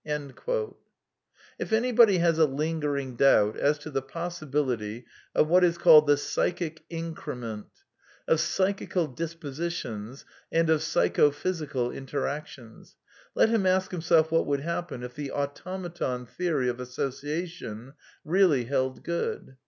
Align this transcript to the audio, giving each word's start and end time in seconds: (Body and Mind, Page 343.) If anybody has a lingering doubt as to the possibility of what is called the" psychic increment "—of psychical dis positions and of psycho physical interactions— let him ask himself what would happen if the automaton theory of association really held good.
(Body 0.03 0.13
and 0.15 0.23
Mind, 0.29 0.35
Page 0.35 0.45
343.) 1.67 1.67
If 1.67 1.71
anybody 1.73 2.17
has 2.17 2.39
a 2.39 2.47
lingering 2.47 3.15
doubt 3.17 3.55
as 3.57 3.77
to 3.77 3.91
the 3.91 4.01
possibility 4.01 5.05
of 5.35 5.47
what 5.47 5.63
is 5.63 5.77
called 5.77 6.07
the" 6.07 6.17
psychic 6.17 6.83
increment 6.89 7.67
"—of 8.27 8.39
psychical 8.39 9.05
dis 9.05 9.35
positions 9.35 10.25
and 10.51 10.71
of 10.71 10.81
psycho 10.81 11.29
physical 11.29 11.91
interactions— 11.91 12.95
let 13.35 13.49
him 13.49 13.67
ask 13.67 13.91
himself 13.91 14.31
what 14.31 14.47
would 14.47 14.61
happen 14.61 15.03
if 15.03 15.13
the 15.13 15.29
automaton 15.31 16.25
theory 16.25 16.67
of 16.67 16.79
association 16.79 17.93
really 18.25 18.63
held 18.65 19.03
good. 19.03 19.55